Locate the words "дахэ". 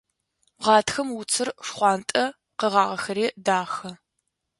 3.45-3.91